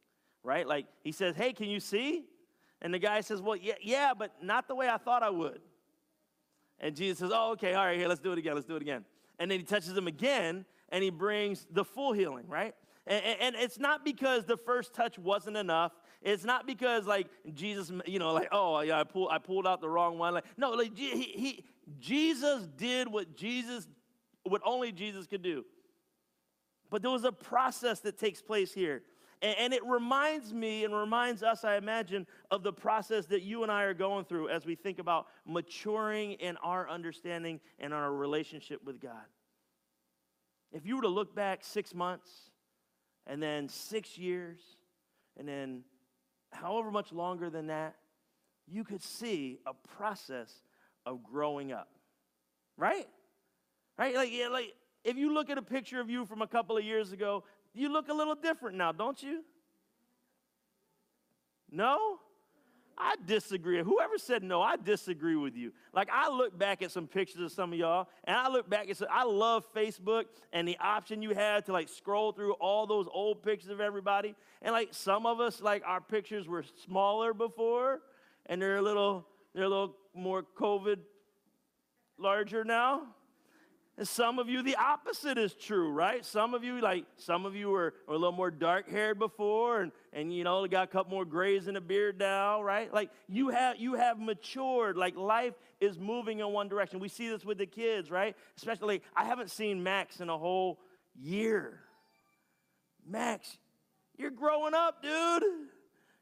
[0.43, 0.67] right?
[0.67, 2.25] Like he says, "Hey, can you see?"
[2.81, 5.61] And the guy says, Well, yeah, yeah, but not the way I thought I would.
[6.83, 8.83] And Jesus says, Oh, okay, all right, here, let's do it again, let's do it
[8.83, 9.05] again.
[9.39, 12.75] And then he touches him again and he brings the full healing, right?
[13.07, 15.93] And, and, it's not because the first touch wasn't enough.
[16.21, 19.81] It's not because like Jesus, you know, like oh yeah, I pulled I pulled out
[19.81, 20.35] the wrong one.
[20.35, 21.65] Like no, like he, he
[21.99, 23.89] Jesus did what Jesus,
[24.45, 25.65] what only Jesus could do.
[26.91, 29.03] But there was a process that takes place here.
[29.43, 33.73] And it reminds me and reminds us, I imagine, of the process that you and
[33.73, 38.85] I are going through as we think about maturing in our understanding and our relationship
[38.85, 39.25] with God.
[40.73, 42.31] If you were to look back six months,
[43.27, 44.61] and then six years,
[45.37, 45.83] and then
[46.53, 47.97] however much longer than that,
[48.67, 50.63] you could see a process
[51.05, 51.89] of growing up.
[52.77, 53.09] Right?
[53.99, 54.15] Right?
[54.15, 54.73] Like, yeah, like
[55.05, 57.45] if you look at a picture of you from a couple of years ago
[57.75, 59.43] you look a little different now, don't you?
[61.71, 62.19] No?
[62.97, 63.83] I disagree.
[63.83, 65.73] Whoever said no, I disagree with you.
[65.93, 68.91] Like I look back at some pictures of some of y'all, and I look back
[68.91, 72.87] at some, I love Facebook and the option you had to like scroll through all
[72.87, 74.35] those old pictures of everybody.
[74.61, 78.01] And like some of us, like our pictures were smaller before,
[78.47, 80.99] and they're a little they're a little more COVID
[82.19, 83.03] larger now.
[84.03, 86.25] And some of you, the opposite is true, right?
[86.25, 89.83] Some of you, like, some of you were, were a little more dark haired before
[89.83, 92.93] and, and, you know, got a couple more grays in the beard now, right?
[92.93, 94.97] Like, you have, you have matured.
[94.97, 96.99] Like, life is moving in one direction.
[96.99, 98.35] We see this with the kids, right?
[98.57, 100.81] Especially, I haven't seen Max in a whole
[101.15, 101.79] year.
[103.09, 103.57] Max,
[104.19, 105.45] you're growing up, dude.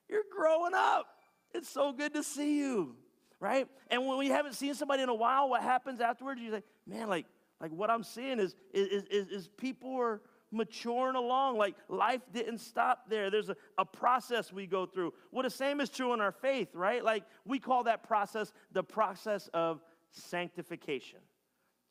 [0.06, 1.06] You're growing up.
[1.54, 2.94] It's so good to see you,
[3.40, 3.66] right?
[3.90, 6.42] And when we haven't seen somebody in a while, what happens afterwards?
[6.42, 7.24] You say, man, like,
[7.60, 10.20] like what I'm seeing is, is, is, is people are
[10.50, 11.58] maturing along.
[11.58, 13.30] Like life didn't stop there.
[13.30, 15.12] There's a, a process we go through.
[15.30, 17.04] Well, the same is true in our faith, right?
[17.04, 21.20] Like we call that process the process of sanctification.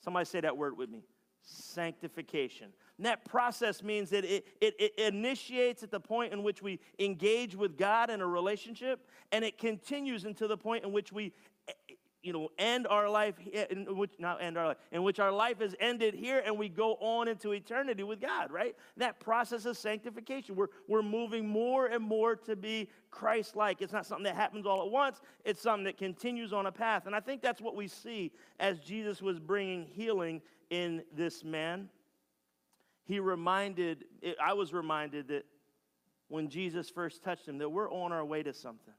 [0.04, 1.04] Somebody say that word with me
[1.42, 2.68] sanctification.
[2.98, 6.80] And that process means that it, it, it, initiates at the point in which we
[7.00, 11.34] engage with God in a relationship, and it continues until the point in which we
[12.22, 15.32] you know, end our life, eh, in which, not end our life, in which our
[15.32, 18.76] life is ended here and we go on into eternity with God, right?
[18.98, 20.56] That process of sanctification.
[20.56, 23.82] We're, we're moving more and more to be Christ like.
[23.82, 27.06] It's not something that happens all at once, it's something that continues on a path.
[27.06, 31.90] And I think that's what we see as Jesus was bringing healing in this man.
[33.06, 35.46] He reminded, eh, I was reminded that
[36.28, 38.94] when Jesus first touched him, that we're on our way to something.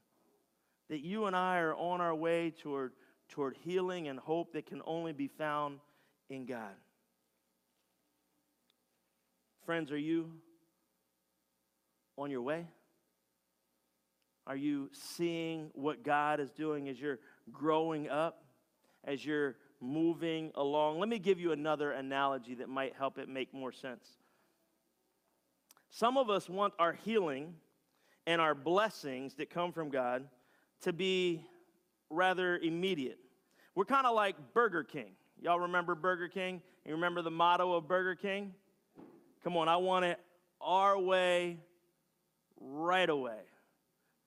[0.89, 2.91] That you and I are on our way toward
[3.31, 5.79] toward healing and hope that can only be found
[6.29, 6.75] in God.
[9.65, 10.31] Friends, are you
[12.17, 12.67] on your way?
[14.45, 17.19] Are you seeing what God is doing as you're
[17.51, 18.43] growing up,
[19.05, 20.99] as you're moving along?
[20.99, 24.05] Let me give you another analogy that might help it make more sense.
[25.89, 27.53] Some of us want our healing
[28.27, 30.27] and our blessings that come from God
[30.81, 31.45] to be
[32.11, 33.19] rather immediate.
[33.75, 35.11] We're kind of like Burger King.
[35.41, 36.61] Y'all remember Burger King?
[36.85, 38.53] You remember the motto of Burger King?
[39.43, 40.19] Come on, I want it
[40.59, 41.57] our way
[42.59, 43.39] right away.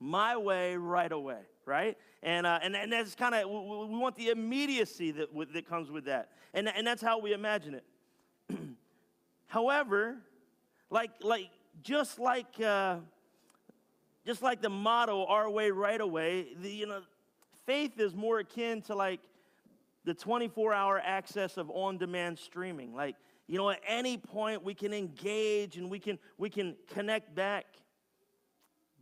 [0.01, 1.97] My way right away, right?
[2.23, 5.91] And, uh, and, and that's kind of, we, we, want the immediacy that, that comes
[5.91, 6.31] with that.
[6.53, 7.85] And, and that's how we imagine it.
[9.47, 10.17] However,
[10.91, 11.51] like, like,
[11.83, 12.97] just like, uh,
[14.27, 17.03] just like the motto, our way right away, the, you know,
[17.67, 19.21] faith is more akin to like
[20.05, 22.95] the 24 hour access of on demand streaming.
[22.95, 27.35] Like, you know, at any point we can engage and we can, we can connect
[27.35, 27.67] back.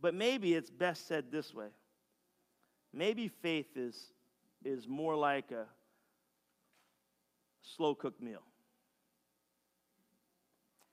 [0.01, 1.67] But maybe it's best said this way
[2.93, 4.11] maybe faith is,
[4.63, 5.65] is more like a
[7.61, 8.43] slow cooked meal.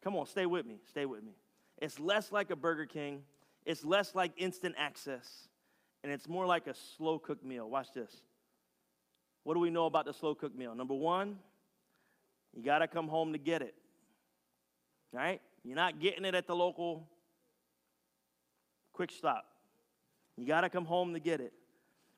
[0.03, 1.33] Come on, stay with me, stay with me.
[1.77, 3.23] It's less like a Burger King,
[3.67, 5.49] it's less like instant access,
[6.03, 7.69] and it's more like a slow cooked meal.
[7.69, 8.11] Watch this.
[9.45, 10.75] What do we know about the slow cooked meal?
[10.75, 11.39] Number one,
[12.55, 13.75] you got to come home to get it.
[15.13, 15.41] Right?
[15.65, 17.09] You're not getting it at the local
[18.93, 19.47] quick stop.
[20.37, 21.53] You got to come home to get it.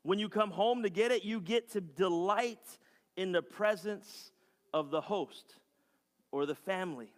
[0.02, 2.78] When you come home to get it, you get to delight
[3.16, 4.32] in the presence
[4.72, 5.54] of the host
[6.30, 7.12] or the family.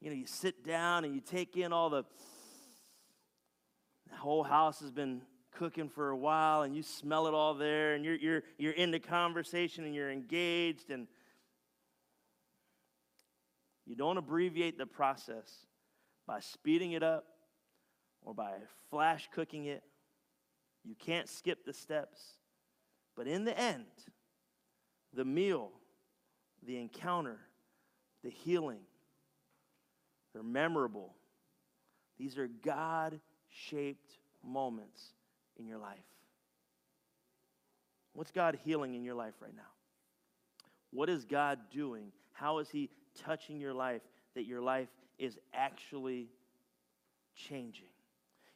[0.00, 2.04] You know, you sit down and you take in all the,
[4.10, 5.22] the whole house has been
[5.58, 8.92] cooking for a while and you smell it all there and you're, you're, you're in
[8.92, 11.08] the conversation and you're engaged and
[13.84, 15.66] you don't abbreviate the process
[16.26, 17.24] by speeding it up
[18.22, 18.52] or by
[18.90, 19.82] flash cooking it.
[20.84, 22.20] You can't skip the steps.
[23.16, 23.86] But in the end,
[25.12, 25.72] the meal,
[26.64, 27.38] the encounter,
[28.22, 28.82] the healing,
[30.32, 31.16] they're memorable.
[32.16, 33.18] These are God
[33.48, 35.14] shaped moments
[35.58, 35.98] in your life?
[38.14, 39.62] What's God healing in your life right now?
[40.90, 42.12] What is God doing?
[42.32, 42.90] How is He
[43.24, 44.02] touching your life
[44.34, 46.28] that your life is actually
[47.36, 47.88] changing?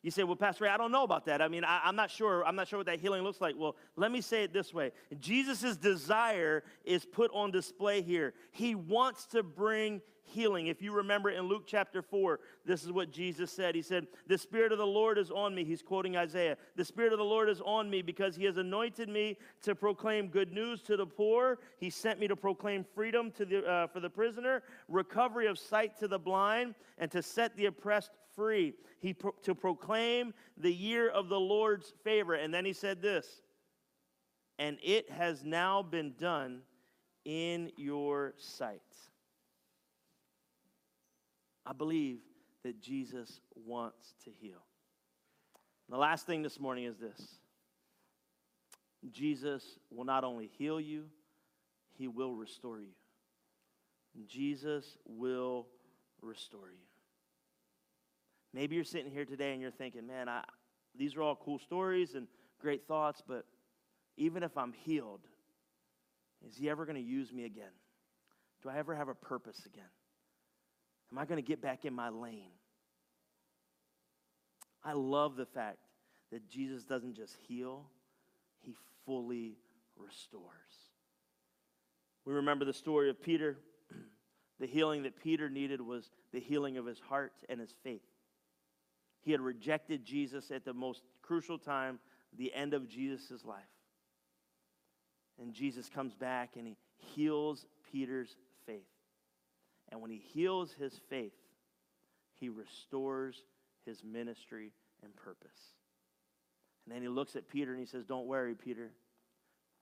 [0.03, 1.41] You say, well, Pastor Ray, I don't know about that.
[1.41, 2.45] I mean, I, am not sure.
[2.45, 3.55] I'm not sure what that healing looks like.
[3.57, 8.35] Well, let me say it this way Jesus' desire is put on display here.
[8.51, 10.69] He wants to bring healing.
[10.69, 13.75] If you remember in Luke chapter 4, this is what Jesus said.
[13.75, 15.65] He said, The Spirit of the Lord is on me.
[15.65, 16.57] He's quoting Isaiah.
[16.77, 20.29] The Spirit of the Lord is on me because He has anointed me to proclaim
[20.29, 21.59] good news to the poor.
[21.79, 25.99] He sent me to proclaim freedom to the, uh, for the prisoner, recovery of sight
[25.99, 28.75] to the blind, and to set the oppressed free.
[29.01, 32.35] He pro- to proclaim the year of the Lord's favor.
[32.35, 33.43] And then he said this,
[34.59, 36.63] and it has now been done
[37.25, 38.81] in your sight.
[41.65, 42.19] I believe
[42.65, 44.63] that Jesus wants to heal.
[45.89, 47.21] The last thing this morning is this
[49.11, 51.05] Jesus will not only heal you,
[51.99, 52.95] he will restore you.
[54.27, 55.67] Jesus will
[56.21, 56.79] restore you.
[58.55, 60.45] Maybe you're sitting here today and you're thinking, man, I,
[60.97, 62.27] these are all cool stories and
[62.61, 63.47] great thoughts, but
[64.17, 65.21] even if I'm healed,
[66.47, 67.73] is he ever going to use me again?
[68.63, 69.85] Do I ever have a purpose again?
[71.13, 72.53] Am I going to get back in my lane?
[74.83, 75.79] I love the fact
[76.33, 77.85] that Jesus doesn't just heal,
[78.61, 79.59] he fully
[79.97, 80.47] restores.
[82.25, 83.59] We remember the story of Peter.
[84.61, 88.01] the healing that Peter needed was the healing of his heart and his faith.
[89.21, 91.99] He had rejected Jesus at the most crucial time,
[92.37, 93.63] the end of Jesus' life.
[95.39, 98.92] And Jesus comes back and he heals Peter's faith.
[99.93, 101.35] And when he heals his faith,
[102.41, 103.37] he restores
[103.85, 105.77] his ministry and purpose.
[106.87, 108.91] And then he looks at Peter and he says, Don't worry, Peter.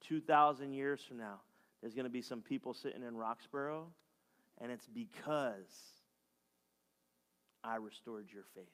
[0.09, 1.41] 2,000 years from now,
[1.81, 3.87] there's going to be some people sitting in Roxborough,
[4.61, 5.71] and it's because
[7.63, 8.65] I restored your faith.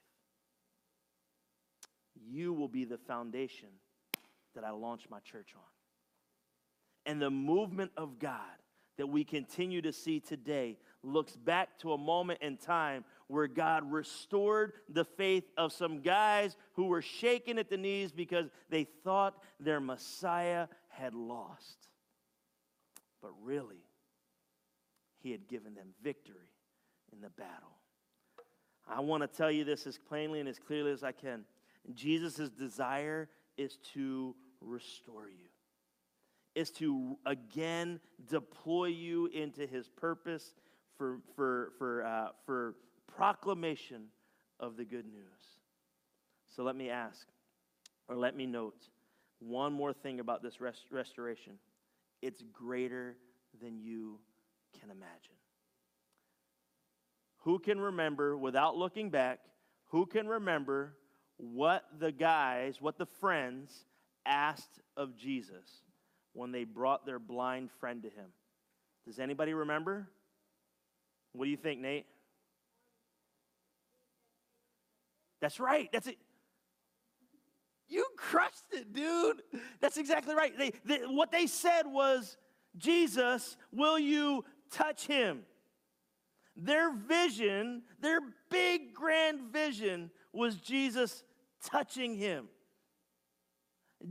[2.27, 3.69] You will be the foundation
[4.55, 5.63] that I launch my church on.
[7.05, 8.41] And the movement of God
[8.97, 13.91] that we continue to see today looks back to a moment in time where God
[13.91, 19.43] restored the faith of some guys who were shaken at the knees because they thought
[19.59, 21.89] their Messiah had lost.
[23.23, 23.85] But really,
[25.19, 26.53] he had given them victory
[27.13, 27.77] in the battle.
[28.89, 31.45] I want to tell you this as plainly and as clearly as I can.
[31.95, 35.49] Jesus' desire is to restore you
[36.57, 40.55] is to again deploy you into his purpose
[40.97, 42.75] for, for, for, uh, for
[43.15, 44.05] proclamation
[44.61, 45.23] of the good news.
[46.55, 47.27] So let me ask,
[48.09, 48.89] or let me note,
[49.39, 51.59] one more thing about this rest- restoration
[52.23, 53.15] it's greater
[53.61, 54.19] than you
[54.81, 55.37] can imagine.
[57.41, 59.41] Who can remember, without looking back,
[59.91, 60.95] who can remember
[61.37, 63.85] what the guys, what the friends
[64.25, 65.83] asked of Jesus?
[66.37, 68.27] when they brought their blind friend to him.
[69.07, 70.09] Does anybody remember?
[71.37, 72.07] What do you think, Nate?
[75.41, 75.89] That's right.
[75.93, 76.19] That's it.
[77.89, 79.43] You crushed it, dude.
[79.81, 80.57] That's exactly right.
[80.57, 82.37] They, they, what they said was,
[82.77, 85.43] Jesus, will you touch him?
[86.57, 88.21] Their vision, their
[88.51, 91.23] big grand vision, was Jesus
[91.63, 92.49] touching him.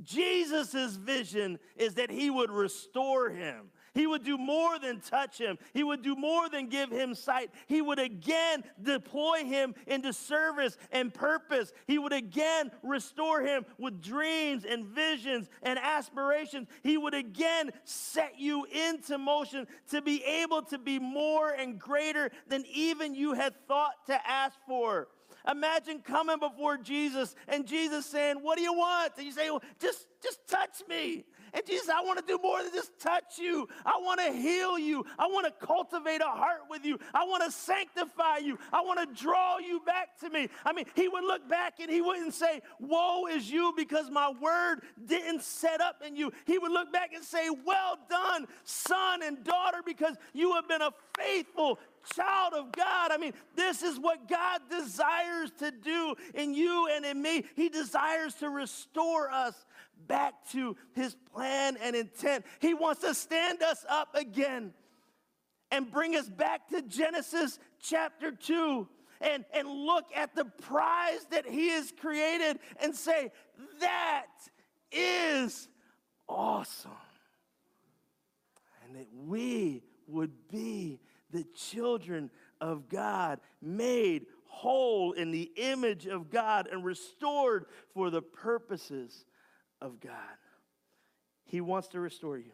[0.01, 3.71] Jesus' vision is that he would restore him.
[3.95, 5.57] He would do more than touch him.
[5.73, 7.49] He would do more than give him sight.
[7.67, 11.71] He would again deploy him into service and purpose.
[11.87, 16.67] He would again restore him with dreams and visions and aspirations.
[16.83, 22.29] He would again set you into motion to be able to be more and greater
[22.49, 25.07] than even you had thought to ask for.
[25.49, 29.13] Imagine coming before Jesus and Jesus saying, What do you want?
[29.17, 31.23] And you say, well, just, just touch me.
[31.55, 33.69] And Jesus, I want to do more than just touch you.
[33.85, 35.05] I want to heal you.
[35.17, 36.99] I want to cultivate a heart with you.
[37.13, 38.59] I want to sanctify you.
[38.73, 40.49] I want to draw you back to me.
[40.65, 44.33] I mean, he would look back and he wouldn't say, Woe is you because my
[44.41, 46.33] word didn't set up in you.
[46.45, 50.81] He would look back and say, Well done, son and daughter, because you have been
[50.81, 51.79] a faithful
[52.13, 53.11] child of God.
[53.11, 57.43] I mean, this is what God desires to do in you and in me.
[57.55, 59.65] He desires to restore us
[60.07, 62.45] back to his plan and intent.
[62.59, 64.73] He wants to stand us up again
[65.71, 68.87] and bring us back to Genesis chapter 2
[69.21, 73.31] and, and look at the prize that he has created and say,
[73.79, 74.27] that
[74.91, 75.67] is
[76.27, 76.91] awesome.
[78.85, 80.99] And that we would be
[81.35, 82.29] the children
[82.61, 89.25] of God, made whole in the image of God and restored for the purposes
[89.81, 90.13] of God.
[91.43, 92.53] He wants to restore you.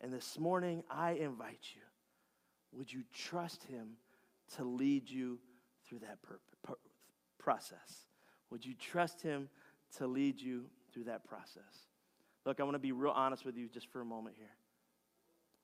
[0.00, 1.82] And this morning, I invite you
[2.72, 3.96] would you trust Him
[4.56, 5.38] to lead you
[5.88, 6.76] through that pur-
[7.38, 8.06] process?
[8.50, 9.48] Would you trust Him
[9.96, 11.86] to lead you through that process?
[12.44, 14.54] Look, I want to be real honest with you just for a moment here.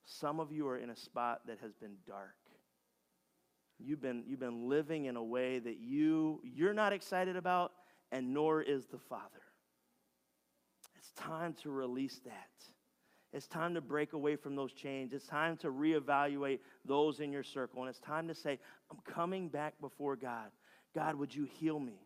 [0.04, 2.34] Some of you are in a spot that has been dark.
[3.78, 7.72] You've been, you've been living in a way that you, you're not excited about,
[8.10, 9.42] and nor is the Father.
[10.96, 12.48] It's time to release that.
[13.32, 15.12] It's time to break away from those chains.
[15.12, 17.80] It's time to reevaluate those in your circle.
[17.80, 18.58] And it's time to say,
[18.90, 20.50] I'm coming back before God.
[20.94, 21.98] God, would you heal me?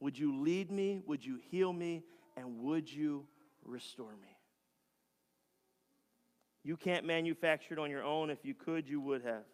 [0.00, 1.00] Would you lead me?
[1.06, 2.04] Would you heal me?
[2.36, 3.26] And would you
[3.64, 4.35] restore me?
[6.66, 8.28] You can't manufacture it on your own.
[8.28, 9.44] If you could, you would have.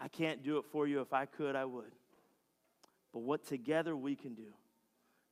[0.00, 1.00] I can't do it for you.
[1.00, 1.92] If I could, I would.
[3.12, 4.52] But what together we can do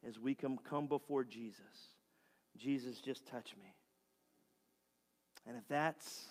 [0.06, 1.58] is we can come before Jesus.
[2.56, 3.74] Jesus, just touch me.
[5.44, 6.26] And if that's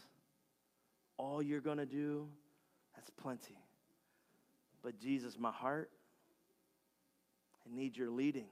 [1.18, 2.30] all you're going to do,
[2.96, 3.58] that's plenty.
[4.82, 5.90] But Jesus, my heart,
[7.66, 8.48] it needs your leading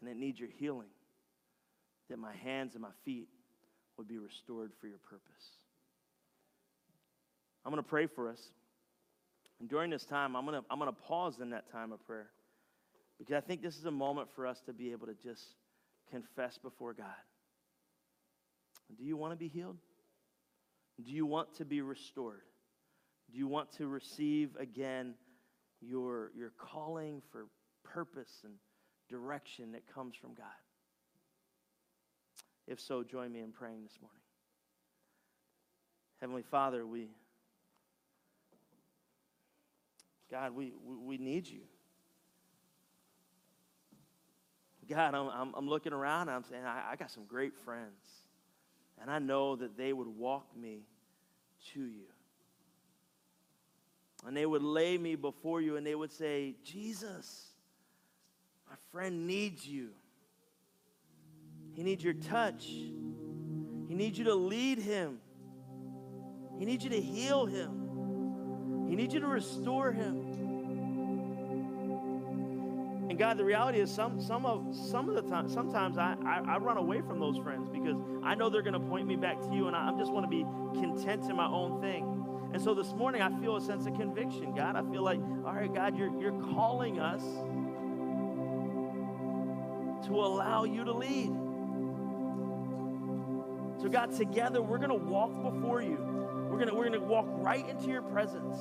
[0.00, 0.90] and it needs your healing,
[2.10, 3.28] that my hands and my feet
[3.98, 5.58] would be restored for your purpose.
[7.64, 8.40] I'm going to pray for us.
[9.60, 12.04] And during this time, I'm going to, I'm going to pause in that time of
[12.06, 12.30] prayer
[13.18, 15.42] because I think this is a moment for us to be able to just
[16.10, 17.06] confess before God.
[18.96, 19.76] Do you want to be healed?
[21.04, 22.42] Do you want to be restored?
[23.30, 25.14] Do you want to receive again
[25.80, 27.46] your, your calling for
[27.84, 28.54] purpose and
[29.10, 30.46] direction that comes from God?
[32.68, 34.20] If so, join me in praying this morning.
[36.20, 37.08] Heavenly Father, we,
[40.30, 41.60] God, we, we, we need you.
[44.86, 48.26] God, I'm, I'm, I'm looking around and I'm saying, I, I got some great friends.
[49.00, 50.80] And I know that they would walk me
[51.72, 52.06] to you.
[54.26, 57.46] And they would lay me before you and they would say, Jesus,
[58.68, 59.90] my friend needs you.
[61.78, 62.64] He needs your touch.
[62.66, 65.20] He needs you to lead him.
[66.58, 68.88] He needs you to heal him.
[68.88, 70.16] He needs you to restore him.
[73.08, 76.54] And God, the reality is some some of some of the time sometimes I, I,
[76.54, 79.54] I run away from those friends because I know they're gonna point me back to
[79.54, 80.42] you and I, I just want to be
[80.80, 82.50] content in my own thing.
[82.54, 84.52] And so this morning I feel a sense of conviction.
[84.52, 87.22] God, I feel like, all right, God, you're you're calling us
[90.08, 91.47] to allow you to lead.
[93.80, 95.98] So God, together we're gonna walk before you.
[96.50, 98.56] We're gonna we're gonna walk right into your presence.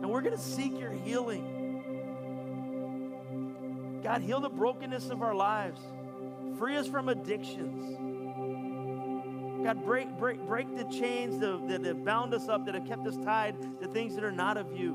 [0.00, 1.56] And we're gonna seek your healing.
[4.02, 5.80] God, heal the brokenness of our lives.
[6.56, 7.98] Free us from addictions.
[9.64, 13.06] God, break, break, break the chains that, that have bound us up, that have kept
[13.06, 14.94] us tied to things that are not of you.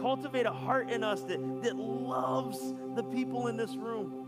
[0.00, 4.25] Cultivate a heart in us that, that loves the people in this room,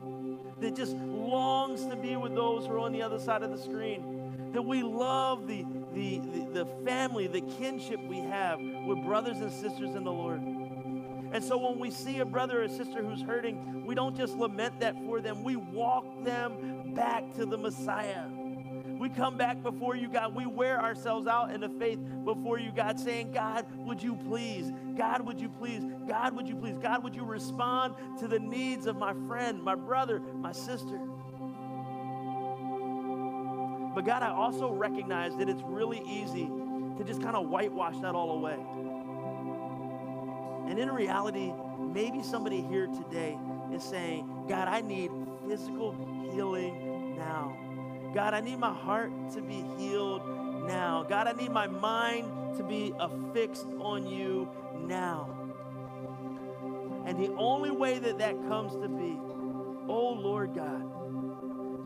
[0.61, 3.59] that just longs to be with those who are on the other side of the
[3.59, 9.39] screen, that we love the, the, the, the family, the kinship we have with brothers
[9.39, 10.41] and sisters in the Lord.
[10.41, 14.81] And so when we see a brother or sister who's hurting, we don't just lament
[14.81, 18.25] that for them, we walk them back to the Messiah.
[18.99, 20.35] We come back before you, God.
[20.35, 24.73] We wear ourselves out in the faith before you, God, saying, God, would you please?
[24.97, 25.85] God, would you please?
[26.09, 26.77] God, would you please?
[26.83, 30.99] God, would you respond to the needs of my friend, my brother, my sister?
[33.95, 36.51] But God, I also recognize that it's really easy
[36.99, 38.57] to just kind of whitewash that all away.
[40.69, 43.39] And in reality, maybe somebody here today
[43.73, 45.11] is saying, God, I need
[45.49, 45.93] physical
[46.33, 47.68] healing now.
[48.15, 50.23] God, I need my heart to be healed
[50.67, 51.05] now.
[51.09, 54.49] God, I need my mind to be affixed on you
[54.87, 55.35] now.
[57.07, 59.17] And the only way that that comes to be,
[59.89, 60.83] oh Lord God,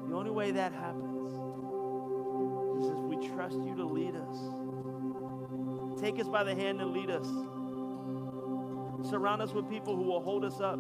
[0.09, 1.33] the only way that happens
[2.85, 4.37] is if we trust you to lead us.
[6.01, 7.27] Take us by the hand and lead us.
[9.09, 10.79] Surround us with people who will hold us up.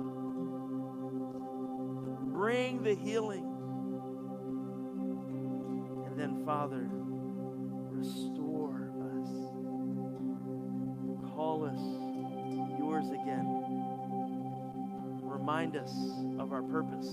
[2.32, 3.51] Bring the healing.
[6.44, 6.88] Father,
[7.90, 9.28] restore us.
[11.36, 11.80] Call us
[12.80, 13.46] yours again.
[15.22, 15.92] Remind us
[16.40, 17.10] of our purpose.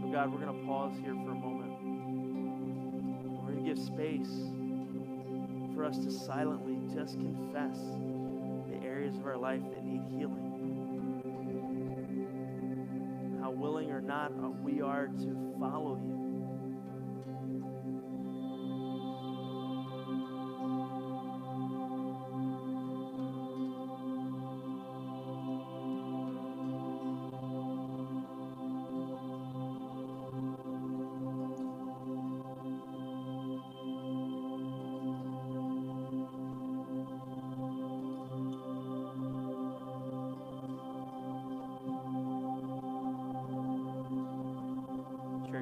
[0.00, 1.72] So, God, we're going to pause here for a moment.
[3.38, 4.32] We're going to give space
[5.74, 7.78] for us to silently just confess
[8.70, 10.51] the areas of our life that need healing.
[14.22, 16.21] Not uh, we are to follow you.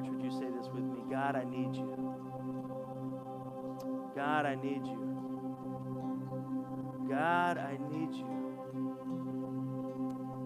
[0.01, 1.01] Church, would you say this with me?
[1.11, 2.11] God, I need you.
[4.15, 5.23] God, I need you.
[7.09, 8.55] God, I need you.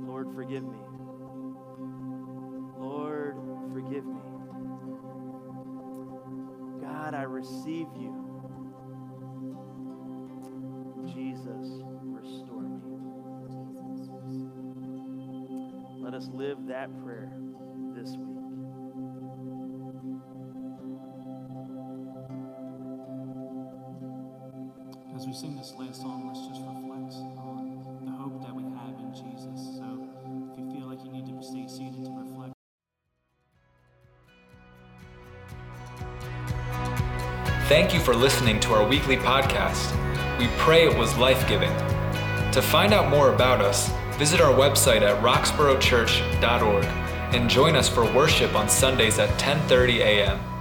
[0.07, 0.79] Lord, forgive me
[2.77, 3.37] Lord,
[3.73, 4.21] forgive me.
[6.81, 8.41] God, I receive you.
[11.07, 12.81] Jesus, restore me.
[16.01, 17.33] Let us live that prayer
[25.36, 29.75] sing this last song, let's just reflect on the hope that we have in Jesus.
[29.75, 30.07] So
[30.53, 32.53] if you feel like you need to stay seated to reflect,
[37.67, 39.91] Thank you for listening to our weekly podcast.
[40.39, 41.75] We pray it was life giving.
[42.53, 46.86] To find out more about us, visit our website at roxboroughchurch.org
[47.36, 50.54] and join us for worship on Sundays at 10:30 a.m.